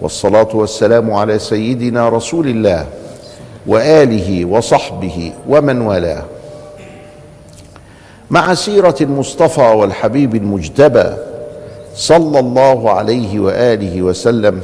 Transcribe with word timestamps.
والصلاة 0.00 0.48
والسلام 0.54 1.10
على 1.12 1.38
سيدنا 1.38 2.08
رسول 2.08 2.48
الله 2.48 2.86
وآله 3.66 4.44
وصحبه 4.44 5.32
ومن 5.48 5.80
والاه. 5.80 6.24
مع 8.30 8.54
سيرة 8.54 8.96
المصطفى 9.00 9.60
والحبيب 9.60 10.34
المجتبى 10.34 11.16
صلى 11.94 12.38
الله 12.38 12.90
عليه 12.90 13.40
وآله 13.40 14.02
وسلم 14.02 14.60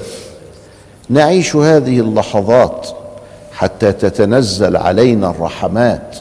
نعيش 1.09 1.57
هذه 1.57 2.01
اللحظات 2.01 2.89
حتى 3.53 3.93
تتنزل 3.93 4.77
علينا 4.77 5.31
الرحمات 5.31 6.17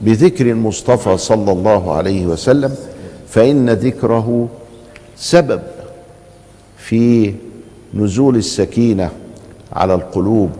بذكر 0.00 0.46
المصطفى 0.46 1.16
صلى 1.18 1.52
الله 1.52 1.94
عليه 1.94 2.26
وسلم 2.26 2.74
فإن 3.28 3.70
ذكره 3.70 4.48
سبب 5.16 5.62
في 6.76 7.34
نزول 7.94 8.36
السكينة 8.36 9.10
على 9.72 9.94
القلوب 9.94 10.50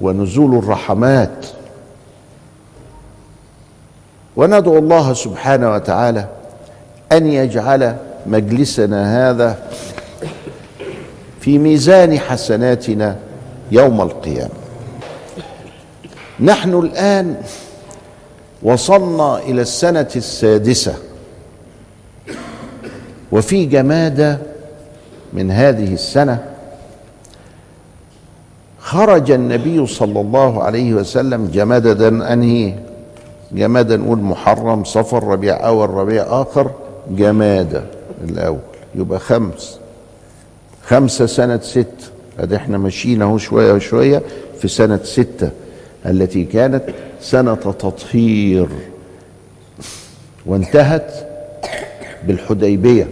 ونزول 0.00 0.58
الرحمات. 0.58 1.46
وندعو 4.36 4.78
الله 4.78 5.14
سبحانه 5.14 5.72
وتعالى 5.72 6.28
أن 7.12 7.26
يجعل 7.26 7.96
مجلسنا 8.26 9.30
هذا 9.30 9.58
في 11.40 11.58
ميزان 11.58 12.18
حسناتنا 12.18 13.16
يوم 13.72 14.00
القيامة. 14.00 14.54
نحن 16.40 16.74
الآن 16.74 17.36
وصلنا 18.62 19.38
إلى 19.38 19.62
السنة 19.62 20.08
السادسة. 20.16 20.94
وفي 23.32 23.64
جمادة 23.64 24.38
من 25.36 25.50
هذه 25.50 25.94
السنة 25.94 26.44
خرج 28.80 29.30
النبي 29.30 29.86
صلى 29.86 30.20
الله 30.20 30.62
عليه 30.62 30.94
وسلم 30.94 31.46
جمادة 31.46 32.08
أنهي؟ 32.08 32.74
جمادة 33.52 33.96
نقول 33.96 34.18
محرم 34.18 34.84
صفر 34.84 35.24
ربيع 35.24 35.66
أول 35.66 35.90
ربيع 35.90 36.22
آخر 36.42 36.70
جمادة 37.10 37.82
الأول 38.24 38.58
يبقى 38.94 39.18
خمس. 39.18 39.78
خمسة 40.86 41.26
سنة 41.26 41.60
ست 41.60 42.12
ادي 42.38 42.56
إحنا 42.56 42.78
ماشيين 42.78 43.22
أهو 43.22 43.38
شوية 43.38 43.72
وشوية 43.72 44.22
في 44.58 44.68
سنة 44.68 45.00
ستة 45.04 45.50
التي 46.06 46.44
كانت 46.44 46.82
سنة 47.20 47.54
تطهير 47.54 48.68
وانتهت 50.46 51.12
بالحديبية. 52.26 53.08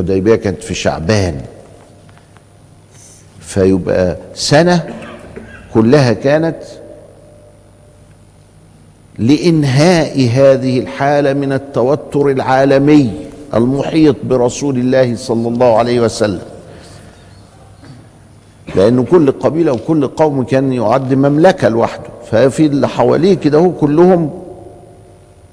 الحديبية 0.00 0.34
كانت 0.34 0.62
في 0.62 0.74
شعبان. 0.74 1.40
فيبقى 3.40 4.16
سنة 4.34 4.86
كلها 5.74 6.12
كانت 6.12 6.56
لإنهاء 9.18 10.28
هذه 10.28 10.78
الحالة 10.80 11.32
من 11.32 11.52
التوتر 11.52 12.28
العالمي 12.28 13.10
المحيط 13.54 14.16
برسول 14.24 14.78
الله 14.78 15.16
صلى 15.16 15.48
الله 15.48 15.78
عليه 15.78 16.00
وسلم. 16.00 16.42
لأن 18.76 19.04
كل 19.04 19.30
قبيلة 19.30 19.72
وكل 19.72 20.06
قوم 20.06 20.44
كان 20.44 20.72
يعد 20.72 21.14
مملكة 21.14 21.68
لوحده. 21.68 22.10
ففي 22.30 22.66
اللي 22.66 22.88
حواليه 22.88 23.34
كده 23.34 23.72
كلهم 23.80 24.42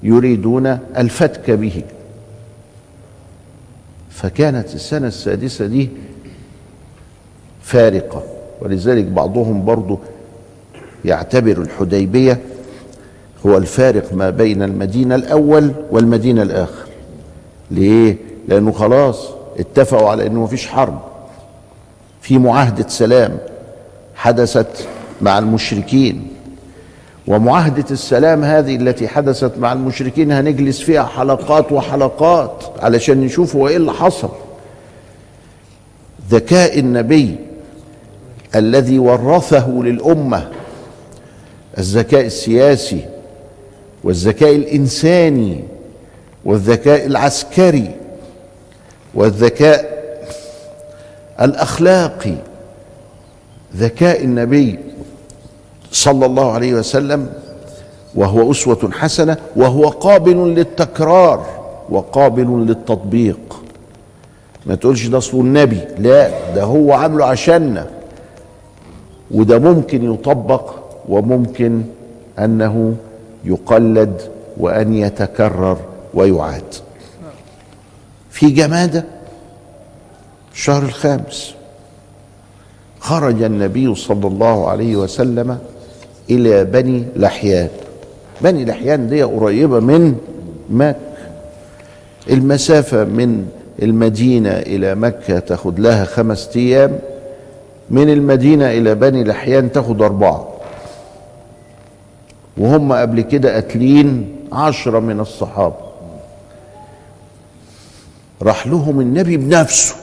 يريدون 0.04 0.68
الفتك 0.98 1.52
به. 1.52 1.84
فكانت 4.16 4.76
السنة 4.76 5.08
السادسة 5.08 5.66
دي 5.66 5.90
فارقة. 7.62 8.24
ولذلك 8.62 9.06
بعضهم 9.06 9.66
برضو 9.66 10.00
يعتبر 11.06 11.62
الحديبية 11.62 12.40
هو 13.46 13.58
الفارق 13.58 14.14
ما 14.14 14.30
بين 14.30 14.64
المدينة 14.64 15.16
الأول 15.16 15.72
والمدينة 15.92 16.42
الآخر. 16.42 16.88
ليه؟ 17.72 18.18
لأنه 18.48 18.72
خلاص 18.72 19.30
اتفقوا 19.60 20.10
على 20.10 20.28
أنه 20.28 20.44
مفيش 20.44 20.68
حرب. 20.68 21.00
في 22.22 22.38
معاهدة 22.38 22.88
سلام 22.88 23.38
حدثت 24.16 24.88
مع 25.22 25.40
المشركين. 25.40 26.28
ومعاهدة 27.28 27.86
السلام 27.92 28.44
هذه 28.44 28.76
التي 28.76 29.08
حدثت 29.08 29.58
مع 29.58 29.74
المشركين 29.74 30.32
هنجلس 30.32 30.80
فيها 30.82 31.04
حلقات 31.04 31.72
وحلقات 31.72 32.64
علشان 32.80 33.22
نشوف 33.22 33.56
هو 33.56 33.68
إيه 33.68 33.78
اللي 33.78 33.92
حصل. 33.94 34.30
ذكاء 36.30 36.80
النبي 36.80 37.36
الذي 38.56 39.00
ورثه 39.00 39.70
للأمة 39.70 40.50
الذكاء 41.78 42.26
السياسي 42.26 43.06
والذكاء 44.04 44.56
الإنساني 44.56 45.64
والذكاء 46.46 47.06
العسكري 47.06 47.92
والذكاء 49.14 49.96
الأخلاقي 51.42 52.36
ذكاء 53.76 54.24
النبي 54.24 54.80
صلى 55.96 56.26
الله 56.26 56.52
عليه 56.52 56.74
وسلم 56.74 57.30
وهو 58.16 58.52
أسوة 58.52 58.90
حسنة 58.94 59.38
وهو 59.56 59.88
قابل 59.88 60.38
للتكرار 60.38 61.46
وقابل 61.90 62.66
للتطبيق. 62.68 63.62
ما 64.66 64.76
تقولش 64.76 65.08
ده 65.08 65.18
اصله 65.18 65.42
النبي 65.42 65.80
لا 66.00 66.54
ده 66.56 66.64
هو 66.64 66.94
عامله 66.94 67.26
عشاننا 67.26 67.88
وده 69.32 69.60
ممكن 69.60 70.14
يطبق 70.14 70.74
وممكن 71.10 71.82
أنه 72.40 72.96
يقلد 73.46 74.22
وأن 74.58 74.94
يتكرر 74.94 75.78
ويعاد. 76.14 76.74
في 78.32 78.50
جمادة 78.50 79.04
الشهر 80.54 80.84
الخامس 80.84 81.54
خرج 83.00 83.44
النبي 83.44 83.96
صلى 83.96 84.28
الله 84.28 84.70
عليه 84.70 84.96
وسلم 84.96 85.58
إلى 86.30 86.64
بني 86.64 87.06
لحيان. 87.16 87.70
بني 88.42 88.66
لحيان 88.66 89.08
دي 89.08 89.24
قريبة 89.24 89.80
من 89.80 90.16
مكة. 90.70 90.96
المسافة 92.30 93.04
من 93.04 93.48
المدينة 93.82 94.50
إلى 94.50 94.96
مكة 94.96 95.40
تاخد 95.40 95.80
لها 95.80 96.06
خمس 96.06 96.50
أيام. 96.56 97.00
من 97.90 98.10
المدينة 98.10 98.72
إلى 98.72 98.96
بني 98.96 99.24
لحيان 99.24 99.72
تاخد 99.72 100.02
أربعة. 100.02 100.48
وهم 102.58 102.94
قبل 102.94 103.22
كده 103.22 103.54
قاتلين 103.54 104.36
عشرة 104.52 105.00
من 105.00 105.20
الصحابة. 105.20 105.76
راح 108.42 108.68
لهم 108.68 109.00
النبي 109.00 109.38
بنفسه. 109.38 109.96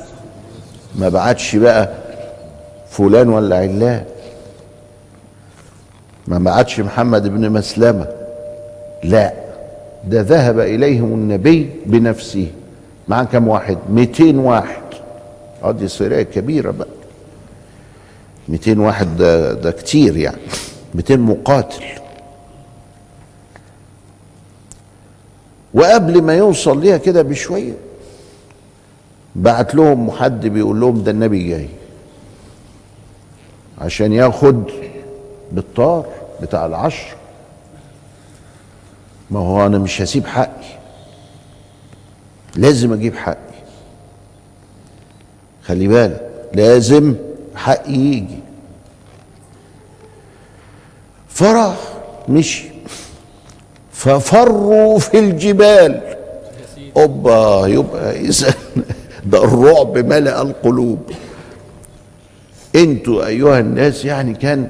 ما 0.95 1.09
بعتش 1.09 1.57
بقى 1.57 1.91
فلان 2.91 3.29
ولا 3.29 3.57
علان. 3.57 4.05
ما 6.29 6.39
بعتش 6.39 6.81
محمد 6.81 7.29
بن 7.29 7.51
مسلمة. 7.51 8.07
لا 9.05 9.33
ده 10.05 10.21
ذهب 10.21 10.59
إليهم 10.61 11.13
النبي 11.15 11.71
بنفسه. 11.87 12.47
مع 13.09 13.25
كم 13.25 13.49
واحد؟ 13.49 13.79
200 13.91 14.39
واحد. 14.39 14.83
آه 15.65 15.73
دي 15.73 15.89
سرية 15.89 16.23
كبيرة 16.23 16.71
بقى. 16.71 16.89
200 18.49 18.81
واحد 18.81 19.17
ده, 19.17 19.53
ده 19.53 19.71
كتير 19.71 20.17
يعني. 20.17 20.37
200 20.95 21.17
مقاتل. 21.17 21.85
وقبل 25.75 26.23
ما 26.23 26.35
يوصل 26.35 26.81
ليها 26.81 26.97
كده 26.97 27.23
بشوية 27.23 27.73
بعت 29.37 29.75
لهم 29.75 30.11
حد 30.11 30.47
بيقول 30.47 30.81
لهم 30.81 31.03
ده 31.05 31.11
النبي 31.11 31.49
جاي. 31.49 31.69
عشان 33.79 34.13
ياخد 34.13 34.65
بالطار 35.53 36.07
بتاع 36.43 36.67
العشر. 36.67 37.17
ما 39.31 39.41
هو 39.41 39.67
أنا 39.67 39.79
مش 39.79 40.03
هسيب 40.03 40.27
حقي. 40.27 40.73
لازم 42.57 42.93
أجيب 42.93 43.15
حقي. 43.17 43.37
خلي 45.65 45.89
بالك 45.89 46.31
لازم 46.55 47.15
حق 47.55 47.89
يجي. 47.89 48.39
فراح 51.29 51.77
مشي. 52.29 52.65
ففروا 53.93 54.99
في 54.99 55.19
الجبال. 55.19 56.17
أوبا 56.97 57.67
يبقى 57.67 58.21
إذا 58.21 58.55
ده 59.27 59.45
الرعب 59.45 59.99
ملأ 59.99 60.43
القلوب. 60.43 61.11
أنتوا 62.75 63.27
أيها 63.27 63.61
الناس 63.61 64.05
يعني 64.05 64.35
كان 64.35 64.69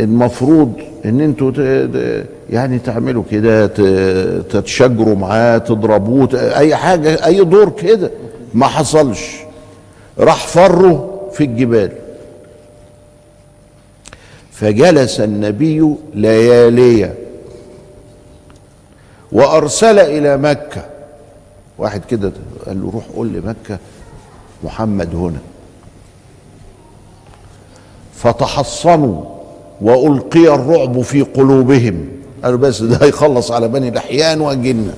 المفروض 0.00 0.72
إن 1.04 1.20
أنتوا 1.20 1.52
يعني 2.50 2.78
تعملوا 2.78 3.22
كده 3.30 3.66
تتشجروا 4.38 5.16
معاه 5.16 5.58
تضربوه 5.58 6.28
أي 6.58 6.76
حاجة 6.76 7.26
أي 7.26 7.44
دور 7.44 7.70
كده. 7.70 8.10
ما 8.54 8.66
حصلش. 8.66 9.36
راح 10.18 10.46
فروا 10.46 11.30
في 11.32 11.44
الجبال. 11.44 11.92
فجلس 14.52 15.20
النبي 15.20 15.94
لياليا 16.14 17.14
وأرسل 19.32 19.98
إلى 19.98 20.36
مكة. 20.36 20.86
واحد 21.78 22.04
كده 22.04 22.32
قال 22.66 22.82
له 22.82 22.90
روح 22.90 23.04
قول 23.16 23.28
لمكة. 23.28 23.78
محمد 24.64 25.14
هنا. 25.14 25.38
فتحصنوا. 28.14 29.39
وألقي 29.80 30.54
الرعب 30.54 31.00
في 31.00 31.22
قلوبهم. 31.22 32.08
قالوا 32.44 32.58
بس 32.58 32.82
ده 32.82 33.06
هيخلص 33.06 33.50
على 33.50 33.68
بني 33.68 33.88
الاحيان 33.88 34.40
واجلنا 34.40 34.92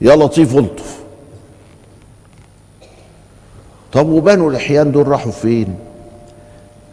يا 0.00 0.16
لطيف 0.16 0.56
ألطف. 0.56 0.98
طب 3.92 4.08
وبنو 4.08 4.50
الاحيان 4.50 4.92
دول 4.92 5.08
راحوا 5.08 5.32
فين؟ 5.32 5.74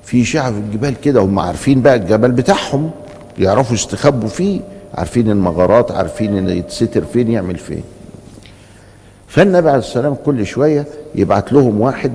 في 0.03 0.25
شعب 0.25 0.53
الجبال 0.53 1.01
كده 1.01 1.21
هم 1.21 1.39
عارفين 1.39 1.81
بقى 1.81 1.95
الجبل 1.95 2.31
بتاعهم 2.31 2.91
يعرفوا 3.39 3.73
يستخبوا 3.75 4.29
فيه 4.29 4.59
عارفين 4.93 5.29
المغارات 5.31 5.91
عارفين 5.91 6.37
إن 6.37 6.49
يتستر 6.49 7.05
فين 7.05 7.31
يعمل 7.31 7.57
فين. 7.57 7.83
فالنبي 9.27 9.69
عليه 9.69 9.79
السلام 9.79 10.15
كل 10.25 10.45
شوية 10.45 10.85
يبعت 11.15 11.53
لهم 11.53 11.81
واحد 11.81 12.13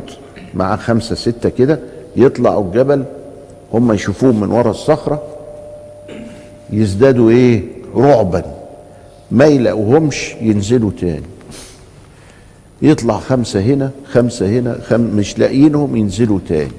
مع 0.54 0.76
خمسة 0.76 1.14
ستة 1.14 1.48
كده 1.48 1.78
يطلعوا 2.16 2.64
الجبل 2.64 3.04
هم 3.74 3.92
يشوفوه 3.92 4.32
من 4.32 4.50
ورا 4.50 4.70
الصخرة 4.70 5.22
يزدادوا 6.70 7.30
إيه؟ 7.30 7.62
رعبا. 7.96 8.44
ما 9.30 9.44
يلاقوهمش 9.44 10.34
ينزلوا 10.40 10.90
تاني. 11.00 11.26
يطلع 12.82 13.18
خمسة 13.18 13.60
هنا 13.60 13.90
خمسة 14.12 14.46
هنا 14.46 14.78
خم 14.80 15.00
مش 15.00 15.38
لاقيينهم 15.38 15.96
ينزلوا 15.96 16.40
تاني. 16.48 16.72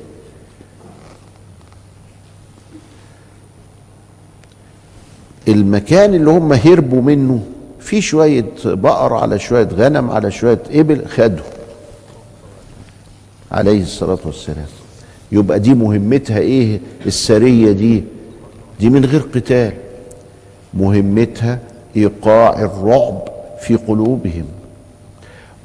المكان 5.48 6.14
اللي 6.14 6.30
هم 6.30 6.54
هربوا 6.54 7.02
منه 7.02 7.44
في 7.80 8.02
شوية 8.02 8.46
بقر 8.66 9.14
على 9.14 9.40
شوية 9.40 9.68
غنم 9.68 10.12
على 10.12 10.32
شوية 10.32 10.60
إبل 10.72 11.08
خدوا. 11.08 11.46
عليه 13.52 13.82
الصلاة 13.82 14.20
والسلام. 14.26 14.81
يبقى 15.31 15.60
دي 15.60 15.74
مهمتها 15.74 16.38
إيه 16.38 16.80
السرية 17.06 17.72
دي؟ 17.72 18.04
دي 18.80 18.89
من 18.89 19.06
غير 19.06 19.22
قتال. 19.22 19.74
مهمتها 20.74 21.60
إيقاع 21.95 22.62
الرعب 22.62 23.28
في 23.62 23.75
قلوبهم. 23.75 24.45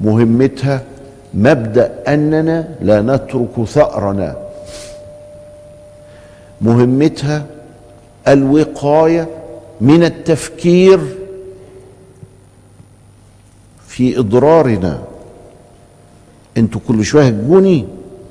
مهمتها 0.01 0.83
مبدأ 1.33 2.03
أننا 2.07 2.75
لا 2.81 3.01
نترك 3.01 3.63
ثأرنا. 3.67 4.37
مهمتها 6.61 7.45
الوقاية 8.27 9.27
من 9.81 10.03
التفكير 10.03 10.99
في 13.87 14.19
إضرارنا. 14.19 15.01
أنتوا 16.57 16.81
كل 16.87 17.05
شوية 17.05 17.27
هتجوني 17.27 17.85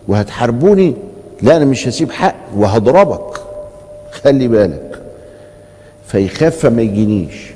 وهتحاربوني. 0.08 0.94
لا 1.42 1.56
أنا 1.56 1.64
مش 1.64 1.88
هسيب 1.88 2.10
حق 2.12 2.34
وهضربك. 2.54 3.40
خلي 4.12 4.48
بالك. 4.48 5.02
فيخاف 6.06 6.56
فما 6.56 6.82
يجينيش. 6.82 7.46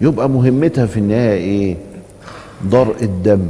يبقى 0.00 0.28
مهمتها 0.28 0.86
في 0.86 0.96
النهاية 0.96 1.38
إيه؟ 1.38 1.76
ضرء 2.66 3.02
الدم 3.04 3.48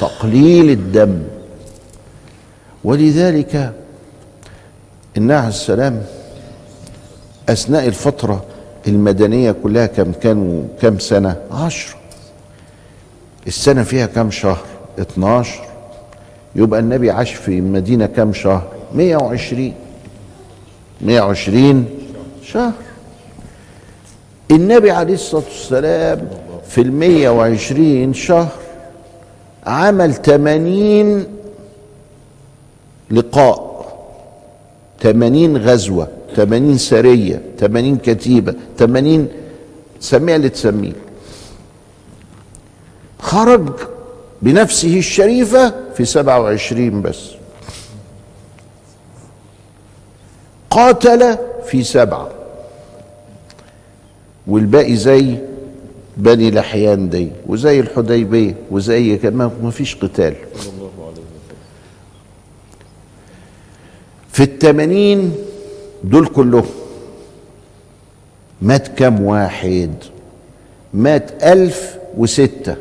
تقليل 0.00 0.70
الدم. 0.70 1.22
ولذلك 2.84 3.72
النبي 5.16 5.34
عليه 5.34 5.48
السلام 5.48 6.02
أثناء 7.48 7.86
الفترة 7.88 8.44
المدنية 8.88 9.52
كلها 9.62 9.86
كم 9.86 10.12
كانوا 10.12 10.62
كم 10.82 10.98
سنة؟ 10.98 11.36
عشر 11.50 11.96
السنة 13.46 13.82
فيها 13.82 14.06
كم 14.06 14.30
شهر؟ 14.30 14.64
12 14.98 15.60
يبقى 16.56 16.80
النبي 16.80 17.10
عاش 17.10 17.34
في 17.34 17.58
المدينة 17.58 18.06
كم 18.06 18.32
شهر؟ 18.32 18.68
120 18.94 19.72
120 21.00 21.84
شهر. 22.42 22.72
النبي 24.50 24.90
عليه 24.90 25.14
الصلاة 25.14 25.42
والسلام 25.44 26.28
في 26.68 26.80
المية 26.80 27.28
وعشرين 27.30 28.14
شهر 28.14 28.48
عمل 29.66 30.14
تمانين 30.14 31.26
لقاء 33.10 33.74
تمانين 35.00 35.56
غزوة 35.56 36.08
تمانين 36.36 36.78
سرية 36.78 37.42
تمانين 37.58 37.96
كتيبة 37.96 38.54
تمانين 38.78 39.28
سميها 40.00 40.36
اللي 40.36 40.48
تسميه. 40.48 40.92
خرج 43.18 43.70
بنفسه 44.42 44.98
الشريفة 44.98 45.74
في 45.96 46.04
سبعة 46.04 46.40
وعشرين 46.40 47.02
بس. 47.02 47.30
قاتل 50.70 51.38
في 51.66 51.84
سبعة. 51.84 52.30
والباقي 54.46 54.96
زي 54.96 55.38
بني 56.16 56.50
لحيان 56.50 57.08
دي 57.10 57.30
وزي 57.46 57.80
الحديبية 57.80 58.54
وزي 58.70 59.16
كمان 59.16 59.50
ما 59.62 59.70
فيش 59.70 59.96
قتال. 59.96 60.34
في 64.32 64.42
التمانين 64.42 65.34
دول 66.04 66.26
كلهم 66.26 66.66
مات 68.62 68.88
كم 68.88 69.20
واحد؟ 69.20 69.94
مات 70.94 71.42
ألف 71.42 71.98
وستة. 72.16 72.76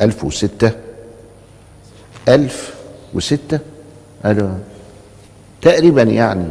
ألف 0.00 0.24
وستة؟ 0.24 0.85
ألف 2.28 2.74
وستة 3.14 3.58
قالوا 4.24 4.48
تقريبا 5.62 6.02
يعني 6.02 6.44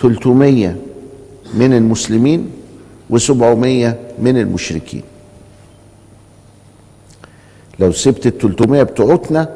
تلتمية 0.00 0.76
من 1.54 1.72
المسلمين 1.72 2.50
وسبعمية 3.10 4.00
من 4.18 4.38
المشركين. 4.38 5.02
لو 7.78 7.92
سبت 7.92 8.26
التلتمية 8.26 8.82
بتوعتنا 8.82 9.48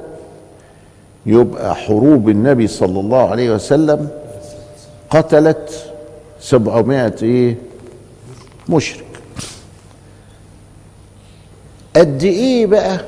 يبقى 1.26 1.74
حروب 1.74 2.28
النبي 2.28 2.66
صلى 2.66 3.00
الله 3.00 3.30
عليه 3.30 3.54
وسلم 3.54 4.08
قتلت 5.10 5.92
سبعمائة 6.40 7.14
إيه؟ 7.22 7.56
مشرك. 8.68 9.04
قد 11.96 12.22
إيه 12.22 12.66
بقى؟ 12.66 13.00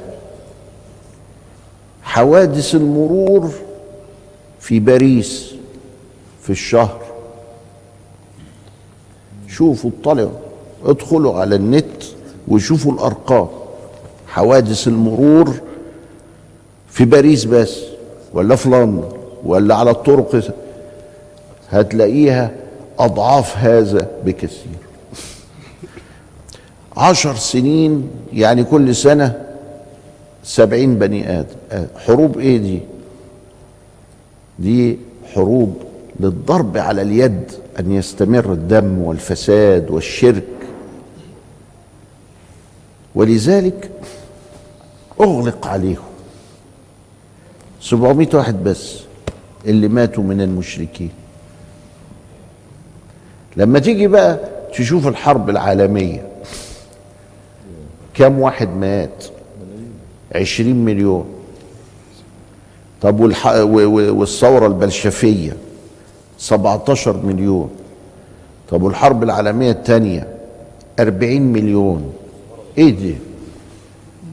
حوادث 2.16 2.74
المرور 2.74 3.50
في 4.60 4.80
باريس 4.80 5.54
في 6.42 6.50
الشهر. 6.50 7.00
شوفوا 9.48 9.90
اطلعوا 10.00 10.30
ادخلوا 10.84 11.34
على 11.40 11.56
النت 11.56 12.02
وشوفوا 12.48 12.92
الأرقام. 12.92 13.48
حوادث 14.28 14.88
المرور 14.88 15.54
في 16.90 17.04
باريس 17.04 17.44
بس 17.44 17.78
ولا 18.32 18.56
في 18.56 18.68
لندن 18.68 19.08
ولا 19.44 19.74
على 19.74 19.90
الطرق 19.90 20.54
هتلاقيها 21.70 22.50
أضعاف 22.98 23.56
هذا 23.56 24.10
بكثير. 24.24 24.76
عشر 26.96 27.34
سنين 27.34 28.10
يعني 28.32 28.64
كل 28.64 28.94
سنة 28.94 29.45
سبعين 30.46 30.98
بني 30.98 31.38
آدم 31.40 31.86
حروب 31.96 32.38
إيه 32.38 32.58
دي؟ 32.58 32.80
دي 34.58 34.98
حروب 35.34 35.82
للضرب 36.20 36.76
على 36.76 37.02
اليد 37.02 37.52
أن 37.78 37.92
يستمر 37.92 38.52
الدم 38.52 38.98
والفساد 38.98 39.90
والشرك. 39.90 40.44
ولذلك 43.14 43.90
أغلق 45.20 45.66
عليهم. 45.66 46.02
700 47.80 48.28
واحد 48.34 48.64
بس 48.64 48.98
اللي 49.66 49.88
ماتوا 49.88 50.22
من 50.24 50.40
المشركين. 50.40 51.10
لما 53.56 53.78
تيجي 53.78 54.06
بقى 54.06 54.38
تشوف 54.72 55.06
الحرب 55.06 55.50
العالمية 55.50 56.26
كم 58.14 58.38
واحد 58.38 58.68
مات؟ 58.68 59.24
عشرين 60.34 60.84
مليون. 60.84 61.24
طب. 63.02 63.20
والثورة 63.90 64.66
البلشفية 64.66 65.56
17 66.38 67.16
مليون. 67.26 67.70
طب 68.70 68.82
والحرب 68.82 69.22
العالمية 69.22 69.70
الثانية 69.70 70.28
40 71.00 71.42
مليون. 71.42 72.12
إيه 72.78 72.90
دي؟ 72.90 73.14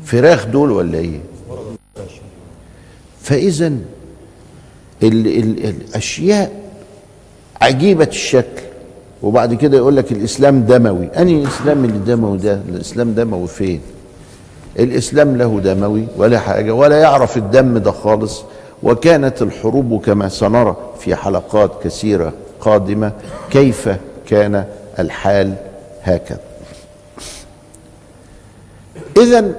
فراخ 0.06 0.46
دول 0.48 0.72
ولا 0.72 0.98
إيه؟ 0.98 1.20
فإذا 3.22 3.68
ال... 3.68 3.84
ال... 5.04 5.66
الأشياء 5.66 6.52
عجيبة 7.62 8.08
الشكل. 8.08 8.62
وبعد 9.24 9.54
كده 9.54 9.78
يقول 9.78 9.96
لك 9.96 10.12
الإسلام 10.12 10.62
دموي. 10.64 11.06
أنهي 11.08 11.36
الإسلام 11.44 11.86
اللي 11.86 12.00
دموي 12.00 12.38
ده؟ 12.38 12.62
الإسلام 12.70 13.14
دموي 13.14 13.48
فين؟ 13.48 13.82
الإسلام 14.80 15.38
له 15.38 15.60
دموي 15.60 16.08
ولا 16.18 16.39
حاجة 16.39 16.72
ولا 16.72 17.00
يعرف 17.00 17.38
الدم 17.38 17.77
ده 17.77 17.92
خالص. 17.92 18.44
وكانت 18.84 19.42
الحروب 19.42 20.01
كما 20.06 20.30
سنرى 20.30 20.77
في 21.00 21.15
حلقات 21.15 21.72
كثيرة 21.84 22.34
قادمة. 22.60 23.12
كيف 23.51 23.89
كان 24.27 24.65
الحال 25.00 25.56
هكذا؟ 26.03 26.39
اذا 29.18 29.51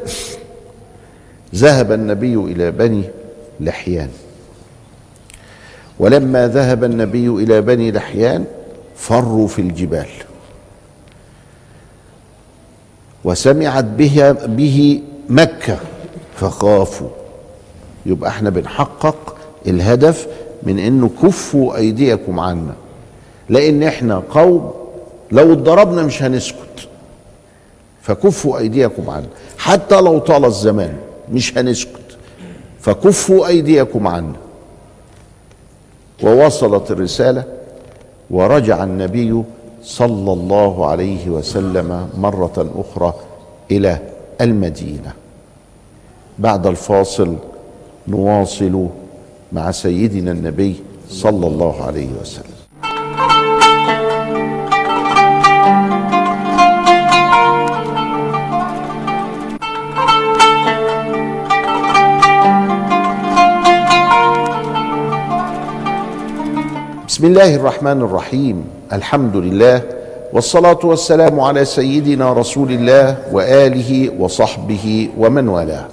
ذهب 1.55 1.93
النبي 1.93 2.35
إلى 2.35 2.71
بني 2.71 3.05
لحيان. 3.61 4.09
ولما 5.99 6.49
ذهب 6.49 6.85
النبي 6.85 7.29
إلى 7.29 7.61
بني 7.61 7.93
لحيان 7.93 8.45
فروا 8.97 9.49
في 9.49 9.59
الجبال. 9.59 10.07
وسمعت 13.25 13.85
به 13.85 14.33
به 14.33 15.01
مكة 15.29 15.79
فخافوا. 16.37 17.09
يبقى 18.07 18.31
إحنا 18.31 18.51
بنحقق 18.51 19.37
الهدف 19.67 20.27
من 20.63 20.79
انه 20.79 21.11
كفوا 21.23 21.77
أيديكم 21.77 22.41
عنا. 22.41 22.75
لأن 23.49 23.83
إحنا 23.83 24.23
قوم 24.31 24.73
لو 25.33 25.53
اتضربنا 25.53 26.03
مش 26.03 26.23
هنسكت. 26.23 26.89
فكفوا 28.03 28.59
أيديكم 28.59 29.11
عنا. 29.11 29.27
حتى 29.59 30.01
لو 30.01 30.19
طال 30.19 30.45
الزمان 30.45 30.97
مش 31.33 31.59
هنسكت. 31.59 32.17
فكفوا 32.81 33.47
أيديكم 33.47 34.07
عنا. 34.07 34.37
ووصلت 36.23 36.91
الرسالة 36.91 37.45
ورجع 38.31 38.85
النبي 38.85 39.43
صلى 39.85 40.33
الله 40.33 40.87
عليه 40.87 41.29
وسلم 41.29 42.09
مرة 42.19 42.57
أخرى 42.57 43.15
إلى 43.71 43.99
المدينة. 44.41 45.13
بعد 46.39 46.67
الفاصل 46.67 47.37
نواصل 48.09 48.89
مع 49.53 49.71
سيدنا 49.71 50.33
النبي 50.33 50.75
صلى 51.09 51.47
الله 51.47 51.85
عليه 51.85 52.09
وسلم. 52.21 52.55
بسم 67.09 67.27
الله 67.27 67.55
الرحمن 67.55 67.99
الرحيم. 68.03 68.65
الحمد 68.95 69.37
لله 69.37 69.83
والصلاة 70.33 70.79
والسلام 70.85 71.41
على 71.41 71.65
سيدنا 71.65 72.33
رسول 72.33 72.71
الله 72.71 73.17
وآله 73.33 74.11
وصحبه 74.19 75.09
ومن 75.19 75.49
والاه. 75.49 75.85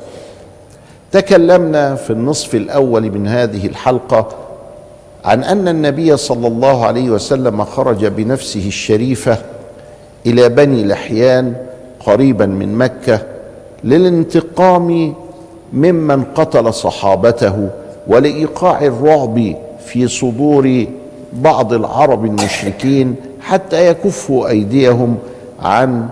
تكلمنا 1.12 1.96
في 1.96 2.10
النصف 2.14 2.56
الأول 2.56 3.02
من 3.12 3.28
هذه 3.28 3.66
الحلقة 3.68 4.28
عن 5.26 5.44
أن 5.44 5.68
النبي 5.68 6.18
صلى 6.18 6.48
الله 6.48 6.86
عليه 6.86 7.10
وسلم 7.10 7.64
خرج 7.64 8.06
بنفسه 8.06 8.68
الشريفة 8.68 9.38
إلى 10.26 10.50
بني 10.50 10.86
لحيان 10.86 11.54
قريبا 12.06 12.46
من 12.46 12.76
مكة 12.76 13.22
للانتقام 13.84 15.14
ممن 15.74 16.24
قتل 16.24 16.74
صحابته 16.74 17.70
ولإيقاع 18.08 18.82
الرعب 18.86 19.56
في 19.86 20.08
صدور 20.08 20.86
بعض 21.34 21.74
العرب 21.74 22.26
المشركين 22.26 23.16
حتى 23.42 23.88
يكفوا 23.88 24.48
أيديهم 24.48 25.18
عن 25.62 26.10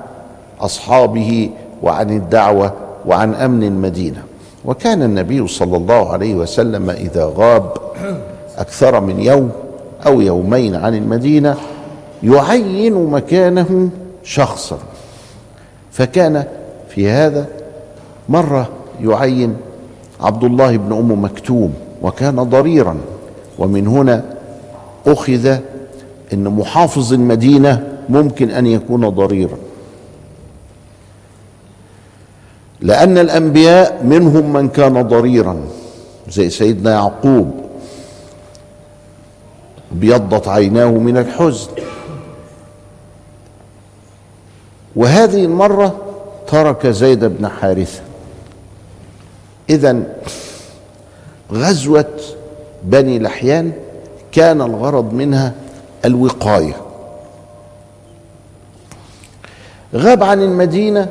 أصحابه 0.61 1.49
وعن 1.83 2.09
الدعوة 2.09 2.73
وعن 3.05 3.33
أمن 3.33 3.63
المدينة. 3.63 4.23
وكان 4.65 5.03
النبي 5.03 5.47
صلى 5.47 5.77
الله 5.77 6.11
عليه 6.13 6.35
وسلم 6.35 6.89
إذا 6.89 7.33
غاب 7.35 7.73
أكثر 8.57 8.99
من 8.99 9.19
يوم 9.19 9.51
أو 10.05 10.21
يومين 10.21 10.75
عن 10.75 10.95
المدينة 10.95 11.55
يعين 12.23 13.05
مكانه 13.05 13.89
شخصا. 14.23 14.77
فكان 15.91 16.43
في 16.89 17.09
هذا 17.09 17.45
مرة 18.29 18.69
يعين 19.03 19.55
عبد 20.21 20.43
الله 20.43 20.77
بن 20.77 20.93
أم 20.93 21.23
مكتوم 21.23 21.73
وكان 22.01 22.43
ضريرا. 22.43 22.97
ومن 23.59 23.88
هنا 23.88 24.23
أخذ 25.07 25.57
إن 26.33 26.43
محافظ 26.43 27.13
المدينة 27.13 27.97
ممكن 28.09 28.49
أن 28.49 28.67
يكون 28.67 29.09
ضريرا. 29.09 29.57
لأن 32.81 33.17
الأنبياء 33.17 34.03
منهم 34.03 34.53
من 34.53 34.69
كان 34.69 35.01
ضريرا 35.01 35.61
زي 36.29 36.49
سيدنا 36.49 36.91
يعقوب. 36.91 37.51
ابيضت 39.91 40.47
عيناه 40.47 40.91
من 40.91 41.17
الحزن. 41.17 41.71
وهذه 44.95 45.45
المرة 45.45 45.95
ترك 46.47 46.87
زيد 46.87 47.25
بن 47.25 47.47
حارثة. 47.47 48.01
اذا 49.69 50.03
غزوة 51.51 52.19
بني 52.83 53.19
لحيان 53.19 53.71
كان 54.31 54.62
الغرض 54.62 55.13
منها 55.13 55.53
الوقاية. 56.05 56.75
غاب 59.95 60.24
عن 60.24 60.41
المدينة 60.43 61.09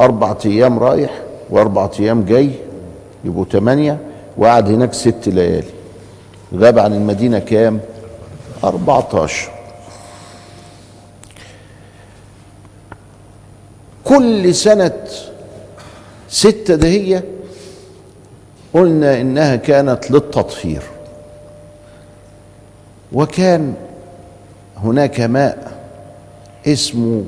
أربعة 0.00 0.38
أيام 0.46 0.78
رايح 0.78 1.22
وأربعة 1.50 1.90
أيام 2.00 2.24
جاي 2.24 2.50
يبقوا 3.24 3.44
ثمانية 3.44 3.98
وقعد 4.36 4.68
هناك 4.68 4.92
ست 4.94 5.28
ليالي. 5.28 5.70
غاب 6.54 6.78
عن 6.78 6.92
المدينة 6.94 7.38
كام؟ 7.38 7.80
أربعة 8.64 9.08
عشر 9.14 9.50
كل 14.04 14.54
سنة 14.54 15.04
ستة 16.28 16.74
دهية 16.74 17.24
قلنا 18.74 19.20
إنها 19.20 19.56
كانت 19.56 20.10
للتطهير. 20.10 20.82
وكان 23.12 23.74
هناك 24.76 25.20
ماء 25.20 25.80
اسمه 26.66 27.24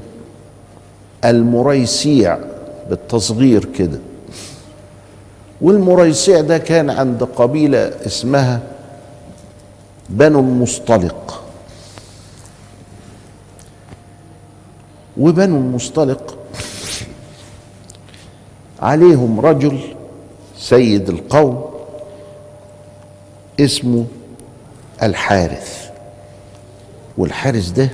المريسيع 1.24 2.38
بالتصغير 2.90 3.64
كده. 3.64 3.98
والمريسيع 5.60 6.40
ده 6.40 6.58
كان 6.58 6.90
عند 6.90 7.24
قبيلة 7.24 7.78
اسمها 8.06 8.60
بنو 10.08 10.40
المصطلق. 10.40 11.44
وبنو 15.16 15.56
المصطلق 15.56 16.38
عليهم 18.82 19.40
رجل 19.40 19.78
سيد 20.58 21.08
القوم 21.08 21.64
اسمه 23.60 24.04
الحارث. 25.02 25.90
والحارث 27.18 27.70
ده 27.70 27.90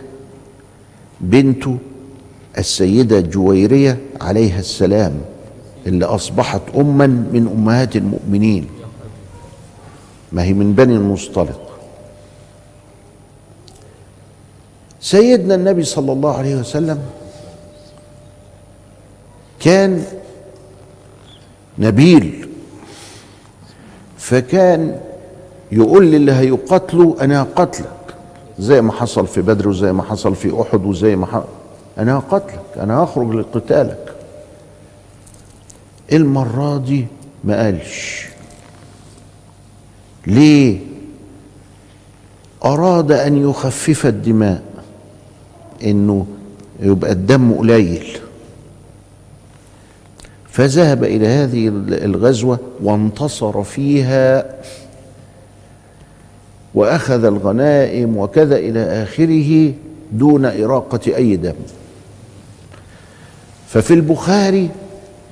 بنته 1.20 1.78
السيدة 2.58 3.20
جويرية 3.20 3.98
عليها 4.20 4.60
السلام 4.60 5.20
اللي 5.86 6.04
أصبحت 6.04 6.62
أما 6.76 7.06
من 7.06 7.48
أمهات 7.56 7.96
المؤمنين. 7.96 8.66
ما 10.32 10.42
هي 10.44 10.52
من 10.52 10.72
بني 10.74 10.94
المصطلق. 10.94 11.60
سيدنا 15.00 15.54
النبي 15.54 15.84
صلى 15.84 16.12
الله 16.12 16.36
عليه 16.36 16.56
وسلم 16.56 17.02
كان 19.60 20.04
نبيل 21.78 22.48
فكان 24.18 25.00
يقول 25.72 26.06
للي 26.06 26.32
هيقاتله 26.32 27.16
أنا 27.20 27.42
هقتلك 27.42 27.86
زي 28.58 28.82
ما 28.82 28.92
حصل 28.92 29.26
في 29.26 29.42
بدر 29.42 29.68
وزي 29.68 29.92
ما 29.92 30.02
حصل 30.02 30.34
في 30.36 30.60
أحد 30.62 30.84
وزي 30.84 31.16
ما 31.16 31.26
حصل 31.26 31.44
أنا 31.98 32.18
هقتلك 32.18 32.60
أنا 32.76 32.96
هخرج 32.98 33.34
لقتالك. 33.34 34.14
المرة 36.12 36.76
دي 36.78 37.06
ما 37.44 37.64
قالش. 37.64 38.26
ليه؟ 40.26 40.78
أراد 42.64 43.12
أن 43.12 43.50
يخفف 43.50 44.06
الدماء 44.06 44.62
إنه 45.84 46.26
يبقى 46.80 47.12
الدم 47.12 47.52
قليل. 47.54 48.18
فذهب 50.50 51.04
إلى 51.04 51.26
هذه 51.26 51.68
الغزوة 52.04 52.58
وانتصر 52.82 53.62
فيها 53.62 54.54
وأخذ 56.80 57.24
الغنائم 57.24 58.16
وكذا 58.16 58.56
إلى 58.56 59.02
آخره 59.02 59.72
دون 60.12 60.44
إراقة 60.44 61.16
أي 61.16 61.36
دم. 61.36 61.54
ففي 63.68 63.94
البخاري 63.94 64.68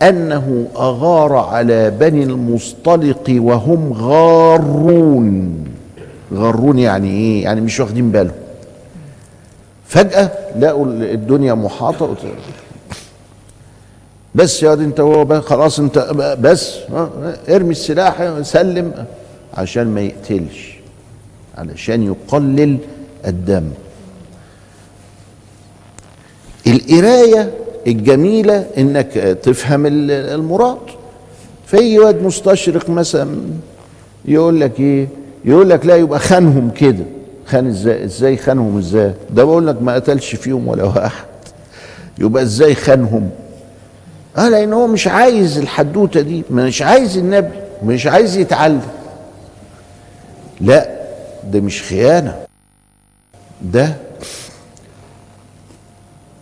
أنه 0.02 0.68
أغار 0.76 1.32
على 1.32 1.90
بني 1.90 2.22
المصطلق 2.22 3.36
وهم 3.38 3.92
غارون. 3.92 5.64
غارون 6.34 6.78
يعني 6.78 7.10
إيه؟ 7.10 7.44
يعني 7.44 7.60
مش 7.60 7.80
واخدين 7.80 8.10
بالهم. 8.10 8.34
فجأة 9.86 10.30
لقوا 10.58 10.86
الدنيا 10.86 11.54
محاطة. 11.54 12.16
بس 14.34 14.62
يا 14.62 14.74
دي 14.74 14.84
انت 14.84 15.00
هو 15.00 15.40
خلاص 15.40 15.78
انت 15.78 15.98
بس 16.40 16.78
ارمي 17.48 17.70
السلاح 17.70 18.40
سلم 18.42 18.92
عشان 19.54 19.86
ما 19.86 20.00
يقتلش. 20.00 20.77
علشان 21.58 22.02
يقلل 22.02 22.78
الدم. 23.26 23.70
القراية 26.66 27.50
الجميلة 27.86 28.66
إنك 28.78 29.12
تفهم 29.42 29.86
المراد. 29.86 30.78
في 31.66 31.98
واد 31.98 32.22
مستشرق 32.22 32.90
مثلا 32.90 33.36
يقول 34.24 34.60
لك 34.60 34.80
إيه؟ 34.80 35.08
يقول 35.44 35.70
لك 35.70 35.86
لا 35.86 35.96
يبقى 35.96 36.18
خانهم 36.18 36.70
كده. 36.70 37.04
خان 37.46 37.66
إزاي؟ 37.66 38.04
إزاي 38.04 38.36
خانهم 38.36 38.78
إزاي؟ 38.78 39.12
ده 39.30 39.44
بقول 39.44 39.66
لك 39.66 39.82
ما 39.82 39.94
قتلش 39.94 40.34
فيهم 40.34 40.68
ولا 40.68 40.84
واحد. 40.84 41.24
يبقى 42.18 42.42
إزاي 42.42 42.74
خانهم؟ 42.74 43.30
آه 44.36 44.48
لأن 44.48 44.72
هو 44.72 44.86
مش 44.86 45.08
عايز 45.08 45.58
الحدوتة 45.58 46.20
دي 46.20 46.42
مش 46.50 46.82
عايز 46.82 47.16
النبي 47.18 47.48
مش 47.84 48.06
عايز 48.06 48.36
يتعلم. 48.36 48.82
لا 50.60 50.97
ده 51.50 51.60
مش 51.60 51.82
خيانة. 51.82 52.36
ده 53.62 53.96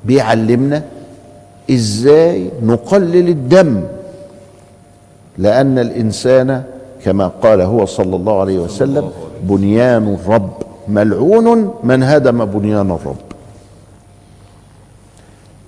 بيعلمنا 0.04 0.82
إزاي 1.70 2.50
نقلل 2.62 3.28
الدم. 3.28 3.84
لأن 5.38 5.78
الإنسان 5.78 6.62
كما 7.04 7.28
قال 7.28 7.60
هو 7.60 7.86
صلى 7.86 8.16
الله 8.16 8.40
عليه 8.40 8.58
وسلم 8.58 9.10
بنيان 9.42 10.14
الرب 10.14 10.62
ملعون 10.88 11.75
من 11.84 12.02
هدم 12.02 12.44
بنيان 12.44 12.90
الرب. 12.90 13.16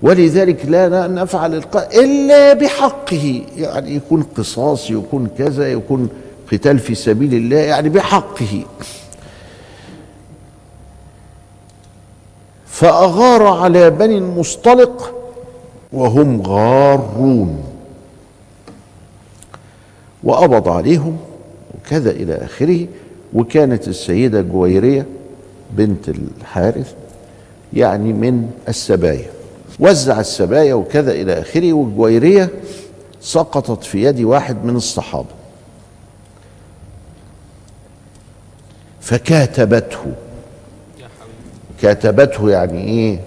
ولذلك 0.03 0.67
لا 0.67 1.07
نفعل 1.07 1.55
القتل 1.55 2.01
إلا 2.01 2.53
بحقه. 2.53 3.43
يعني 3.57 3.95
يكون 3.95 4.23
قصاص 4.23 4.91
يكون 4.91 5.29
كذا 5.39 5.73
يكون 5.73 6.09
قتال 6.53 6.79
في 6.79 6.95
سبيل 6.95 7.35
الله 7.35 7.57
يعني 7.57 7.89
بحقه. 7.89 8.65
فأغار 12.79 13.47
على 13.47 13.91
بني 13.91 14.19
المصطلق 14.19 15.15
وهم 15.93 16.43
غارون. 16.43 17.65
وقبض 20.25 20.69
عليهم 20.69 21.17
وكذا 21.75 22.11
إلى 22.11 22.35
آخره. 22.35 22.87
وكانت 23.35 23.89
السيدة 23.89 24.41
جويرية 24.41 25.07
بنت 25.71 26.09
الحارث 26.09 26.95
يعني 27.73 28.13
من 28.13 28.51
السبايا. 28.69 29.31
وزع 29.81 30.21
السبايا 30.21 30.75
وكذا 30.75 31.13
إلى 31.13 31.41
آخره 31.41 31.73
والجويرية 31.73 32.51
سقطت 33.21 33.85
في 33.85 34.03
يد 34.05 34.21
واحد 34.21 34.65
من 34.65 34.77
الصحابة. 34.77 35.35
فكاتبته. 39.01 40.28
كاتبته 41.83 42.51
يعني 42.51 42.85
إيه؟ 42.85 43.21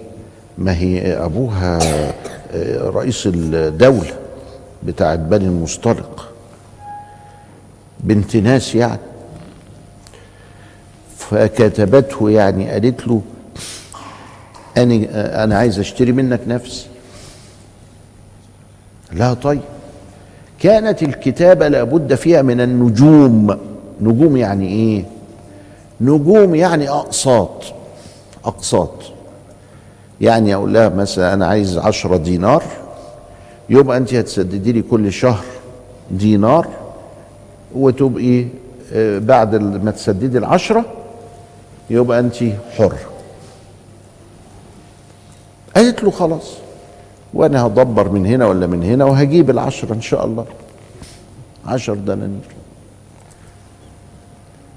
ما 0.58 0.78
هي 0.78 1.14
أبوها 1.14 1.80
رئيس 2.80 3.28
الدولة 3.28 4.14
بتاعت 4.84 5.20
بني 5.20 5.46
المصطلق 5.46 6.34
بنت 8.00 8.36
ناس 8.36 8.76
يعني. 8.76 9.00
فكتبته 11.18 12.30
يعني 12.30 12.70
قالت 12.70 13.08
له 13.08 13.22
أنا 14.78 15.44
أنا 15.44 15.58
عايز 15.58 15.80
أشتري 15.80 16.12
منك 16.12 16.40
نفسي. 16.48 16.88
لا 19.12 19.34
طيب. 19.34 19.62
كانت 20.60 21.04
الكتابه 21.04 21.68
لابد 21.68 22.16
فيها 22.16 22.42
من 22.42 22.62
النجوم. 22.62 23.58
نجوم 24.02 24.38
يعني 24.38 24.68
إيه؟ 24.68 25.06
نجوم 26.02 26.56
يعني 26.56 26.90
أقساط. 26.90 27.81
أقساط. 28.46 28.92
يعني 30.22 30.56
أقول 30.56 30.74
لها 30.74 30.90
مثلا 30.90 31.34
أنا 31.34 31.48
عايز 31.48 31.78
عشرة 31.78 32.18
دينار 32.18 32.64
يبقى 33.70 33.98
أنت 33.98 34.14
هتسددي 34.14 34.72
لي 34.72 34.82
كل 34.82 35.14
شهر 35.14 35.44
دينار 36.12 36.68
وتبقي 37.76 38.46
بعد 39.20 39.56
ما 39.56 39.92
تسددي 39.92 40.38
العشرة 40.38 40.86
يبقى 41.90 42.20
أنت 42.20 42.36
حره 42.78 43.00
قالت 45.76 46.04
له 46.04 46.12
خلاص 46.12 46.54
وأنا 47.34 47.66
هدبر 47.68 48.10
من 48.10 48.26
هنا 48.26 48.48
ولا 48.48 48.68
من 48.68 48.84
هنا 48.84 49.06
وهجيب 49.06 49.50
العشرة 49.50 49.94
إن 49.94 50.02
شاء 50.02 50.26
الله. 50.26 50.46
عشر 51.66 51.94
دنانير. 51.94 52.42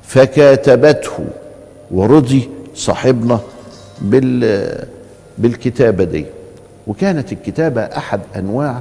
فكاتبته 0.03 1.13
ورضي 1.91 2.49
صاحبنا 2.75 3.41
بال 4.01 4.85
بالكتابة 5.39 6.05
دي. 6.05 6.27
وكانت 6.87 7.33
الكتابة 7.33 7.83
أحد 7.83 8.21
أنواع 8.37 8.81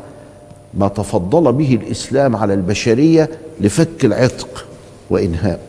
ما 0.74 0.88
تفضل 0.88 1.54
به 1.54 1.80
الإسلام 1.84 2.36
على 2.36 2.54
البشرية 2.54 3.30
لفك 3.60 4.06
العتق 4.06 4.66
وإنهاء. 5.10 5.60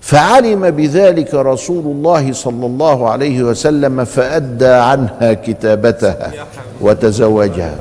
فعلم 0.00 0.70
بذلك 0.70 1.34
رسول 1.34 1.84
الله 1.84 2.32
صلى 2.32 2.66
الله 2.66 3.10
عليه 3.10 3.42
وسلم 3.42 4.04
فأدى 4.04 4.66
عنها 4.66 5.32
كتابتها 5.32 6.32
وتزوجها. 6.80 7.76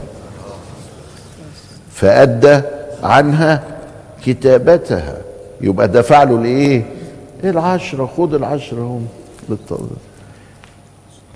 فأدى 1.91 2.61
عنها 3.03 3.63
كتابتها. 4.25 5.17
يبقى 5.61 5.87
دفع 5.87 6.23
له 6.23 6.83
الايه 7.39 7.51
العشرة؟ 7.51 8.09
خد 8.17 8.33
العشرة 8.33 8.81
هم 8.81 9.07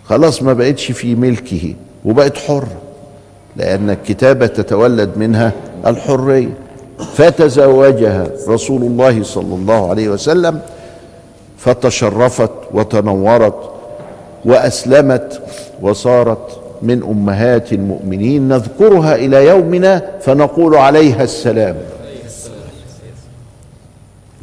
خلاص 0.05 0.43
ما 0.43 0.53
بقتش 0.53 0.91
في 0.91 1.15
ملكه 1.15 1.73
وبقت 2.05 2.37
حرة 2.37 2.81
لأن 3.55 3.89
الكتابة 3.89 4.47
تتولد 4.47 5.17
منها 5.17 5.51
الحرية. 5.87 6.57
فتزوجها 7.13 8.27
رسول 8.47 8.81
الله 8.81 9.23
صلى 9.23 9.55
الله 9.55 9.89
عليه 9.89 10.09
وسلم 10.09 10.61
فتشرفت 11.57 12.51
وتنورت 12.71 13.71
وأسلمت 14.45 15.41
وصارت 15.81 16.59
من 16.81 17.03
أمهات 17.03 17.73
المؤمنين. 17.73 18.47
نذكرها 18.47 19.15
إلى 19.15 19.45
يومنا 19.47 20.11
فنقول 20.21 20.75
عليها 20.75 21.23
السلام. 21.23 21.77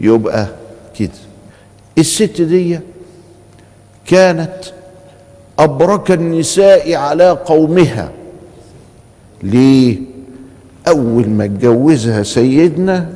يبقى 0.00 0.46
كده. 0.98 1.10
الست 1.98 2.40
دي 2.42 2.80
كانت 4.06 4.54
أبرك 5.58 6.10
النساء 6.10 6.94
على 6.94 7.30
قومها. 7.30 8.10
ليه؟ 9.42 9.98
أول 10.88 11.28
ما 11.28 11.44
اتجوزها 11.44 12.22
سيدنا 12.22 13.08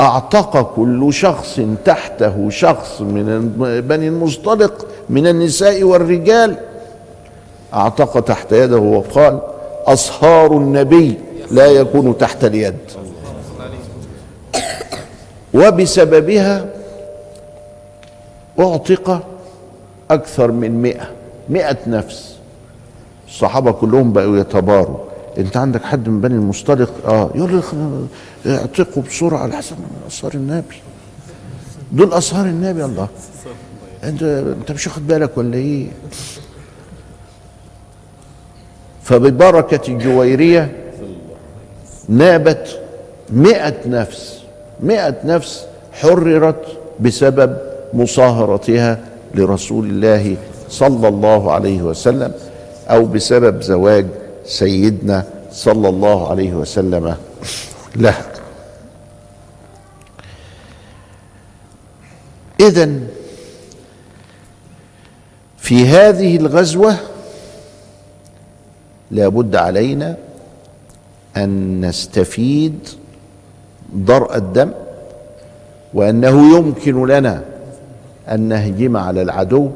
أعتق 0.00 0.74
كل 0.76 1.12
شخص 1.12 1.60
تحته 1.84 2.50
شخص 2.50 3.00
من 3.00 3.52
بني 3.88 4.08
المصطلق 4.08 4.86
من 5.10 5.26
النساء 5.26 5.82
والرجال. 5.82 6.56
أعتق 7.74 8.20
تحت 8.20 8.52
يده 8.52 8.78
وقال 8.78 9.40
أصهار 9.86 10.52
النبي 10.56 11.14
لا 11.50 11.66
يكون 11.66 12.18
تحت 12.18 12.44
اليد. 12.44 12.76
وبسببها 15.54 16.66
أعتق 18.60 19.26
أكثر 20.10 20.52
من 20.52 20.82
مئة 20.82 21.10
مئة 21.48 21.76
نفس. 21.86 22.36
الصحابة 23.28 23.72
كلهم 23.72 24.12
بقوا 24.12 24.38
يتباروا. 24.38 24.98
أنت 25.38 25.56
عندك 25.56 25.84
حد 25.84 26.08
من 26.08 26.20
بني 26.20 26.34
المصطلق؟ 26.34 26.90
آه. 27.06 27.30
يقول 27.34 27.58
لك 27.58 27.64
اعتقوا 28.46 29.02
بسرعة 29.02 29.38
على 29.38 29.52
حسب 29.52 29.76
أصهار 30.06 30.34
النبي. 30.34 30.76
دول 31.92 32.12
أصهار 32.12 32.46
النبي 32.46 32.84
الله. 32.84 33.08
أنت 34.04 34.22
أنت 34.22 34.72
مش 34.72 34.86
واخد 34.86 35.06
بالك 35.06 35.38
ولا 35.38 35.54
إيه؟ 35.56 35.86
فببركة 39.02 39.92
الجويرية 39.92 40.72
نابت 42.08 42.80
مئة 43.30 43.88
نفس. 43.88 44.40
مئة 44.80 45.16
نفس 45.24 45.66
حررت 45.92 46.64
بسبب 47.00 47.69
مصاهرتها 47.92 48.98
لرسول 49.34 49.86
الله 49.86 50.36
صلى 50.68 51.08
الله 51.08 51.52
عليه 51.52 51.82
وسلم 51.82 52.32
أو 52.88 53.04
بسبب 53.04 53.62
زواج 53.62 54.06
سيدنا 54.44 55.24
صلى 55.52 55.88
الله 55.88 56.30
عليه 56.30 56.52
وسلم 56.52 57.16
له. 57.96 58.14
اذا 62.60 62.90
في 65.58 65.86
هذه 65.86 66.36
الغزوة 66.36 66.96
لابد 69.10 69.56
علينا 69.56 70.16
أن 71.36 71.80
نستفيد 71.80 72.88
ضرء 73.96 74.36
الدم 74.36 74.70
وأنه 75.94 76.56
يمكن 76.56 77.06
لنا 77.06 77.49
أن 78.30 78.40
نهجم 78.40 78.96
على 78.96 79.22
العدو. 79.22 79.70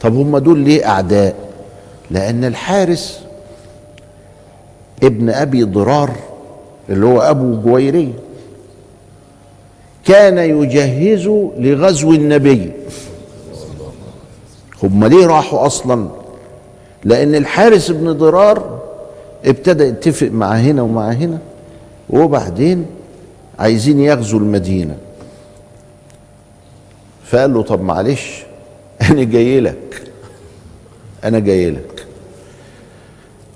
طب 0.00 0.14
هم 0.14 0.38
دول 0.38 0.58
ليه 0.58 0.88
أعداء؟ 0.88 1.34
لأن 2.10 2.44
الحارس 2.44 3.20
ابن 5.02 5.30
أبي 5.30 5.62
ضرار 5.62 6.10
اللي 6.90 7.06
هو 7.06 7.20
أبو 7.20 7.60
جويري 7.60 8.14
كان 10.04 10.38
يجهز 10.38 11.26
لغزو 11.58 12.12
النبي. 12.12 12.72
هم 14.82 15.04
ليه 15.04 15.26
راحوا 15.26 15.66
أصلا؟ 15.66 16.08
لأن 17.04 17.34
الحارس 17.34 17.90
ابن 17.90 18.12
ضرار 18.12 18.80
ابتدى 19.44 19.84
يتفق 19.84 20.28
مع 20.28 20.52
هنا 20.52 20.82
ومع 20.82 21.10
هنا 21.10 21.38
وبعدين 22.10 22.86
عايزين 23.58 24.00
يغزوا 24.00 24.40
المدينة. 24.40 24.96
فقال 27.30 27.54
له 27.54 27.62
طب 27.62 27.82
معلش 27.82 28.42
أنا 29.10 29.24
جاي 29.24 29.60
لك 29.60 30.02
أنا 31.24 31.38
جاي 31.38 31.70
لك. 31.70 32.06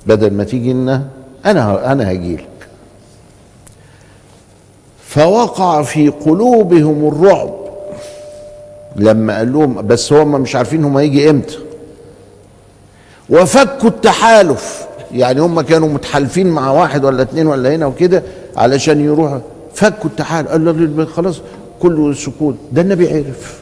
بدل 0.06 0.32
ما 0.32 0.44
تيجي 0.44 0.72
لنا 0.72 1.06
أنا 1.46 1.92
أنا 1.92 2.12
هجي 2.12 2.36
لك. 2.36 2.48
فوقع 5.06 5.82
في 5.82 6.08
قلوبهم 6.08 7.08
الرعب. 7.08 7.54
لما 8.96 9.36
قال 9.36 9.52
لهم 9.52 9.86
بس 9.86 10.12
هم 10.12 10.40
مش 10.40 10.56
عارفين 10.56 10.84
هم 10.84 10.96
هيجي 10.96 11.30
إمتى. 11.30 11.58
وفكوا 13.30 13.88
التحالف. 13.88 14.86
يعني 15.12 15.40
هم 15.40 15.60
كانوا 15.60 15.88
متحالفين 15.88 16.46
مع 16.46 16.70
واحد 16.70 17.04
ولا 17.04 17.22
اتنين 17.22 17.46
ولا 17.46 17.74
هنا 17.74 17.86
وكده 17.86 18.22
علشان 18.56 19.00
يروحوا 19.00 19.38
فكوا 19.74 20.10
التحالف. 20.10 20.48
قال 20.48 20.96
له 20.96 21.04
خلاص 21.04 21.40
كله 21.80 22.12
سكوت. 22.12 22.56
ده 22.72 22.82
النبي 22.82 23.08
عرف. 23.08 23.61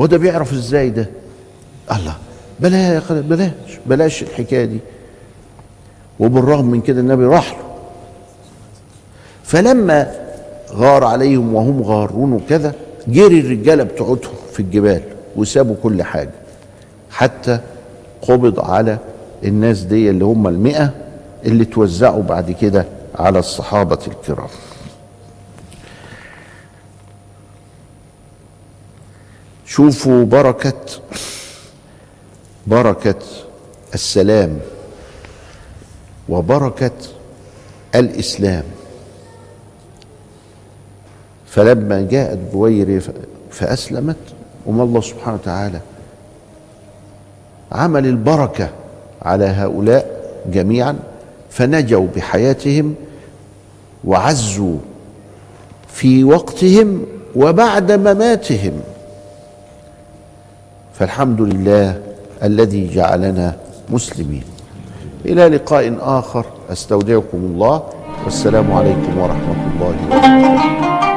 وده 0.00 0.16
بيعرف 0.16 0.52
إزاي 0.52 0.90
ده؟ 0.90 1.06
الله 1.92 2.16
بلاش 2.60 3.02
بلاش 3.12 3.50
بلاش 3.86 4.22
الحكاية 4.22 4.64
دي. 4.64 4.78
وبالرغم 6.20 6.64
من 6.64 6.80
كده 6.80 7.00
النبي 7.00 7.24
راح 7.24 7.50
له. 7.52 7.64
فلما 9.44 10.10
غار 10.72 11.04
عليهم 11.04 11.54
وهم 11.54 11.82
غارون 11.82 12.32
وكذا 12.32 12.74
جري 13.08 13.40
الرجالة 13.40 13.82
بتوعتهم 13.84 14.34
في 14.52 14.60
الجبال 14.60 15.02
وسابوا 15.36 15.74
كل 15.82 16.02
حاجة. 16.02 16.30
حتى 17.10 17.58
قبض 18.22 18.60
على 18.60 18.98
الناس 19.44 19.80
دي 19.80 20.10
اللي 20.10 20.24
هم 20.24 20.48
المئة 20.48 20.90
اللي 21.46 21.64
توزعوا 21.64 22.22
بعد 22.22 22.50
كده 22.50 22.84
على 23.14 23.38
الصحابة 23.38 23.98
الكرام. 24.06 24.48
شوفوا 29.70 30.24
بركة 30.24 30.74
بركة 32.66 33.14
السلام 33.94 34.58
وبركة 36.28 36.90
الإسلام. 37.94 38.64
فلما 41.46 42.00
جاءت 42.10 42.38
بوير 42.52 43.02
فأسلمت 43.50 44.16
وما 44.66 44.82
الله 44.82 45.00
سبحانه 45.00 45.34
وتعالى 45.34 45.80
عمل 47.72 48.06
البركة 48.06 48.70
على 49.22 49.44
هؤلاء 49.44 50.34
جميعا 50.52 50.98
فنجوا 51.50 52.06
بحياتهم 52.16 52.94
وعزوا 54.04 54.78
في 55.92 56.24
وقتهم 56.24 57.06
وبعد 57.36 57.92
مماتهم. 57.92 58.80
فالحمد 61.00 61.40
لله 61.40 61.96
الذي 62.44 62.92
جعلنا 62.94 63.56
مسلمين. 63.88 64.44
إلى 65.24 65.48
لقاء 65.48 65.96
آخر. 66.00 66.44
أستودعكم 66.72 67.40
الله. 67.40 67.82
والسلام 68.24 68.72
عليكم 68.72 69.12
ورحمة 69.18 69.60
الله 69.72 69.94
وبركاته. 70.06 71.09